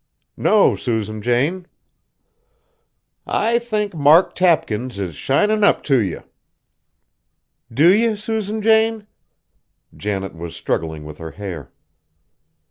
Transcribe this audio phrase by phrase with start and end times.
[0.35, 1.67] "No, Susan Jane."
[3.27, 6.23] "I think Mark Tapkins is shinin' up t' you!"
[7.71, 9.05] "Do you, Susan Jane?"
[9.95, 11.71] Janet was struggling with her hair.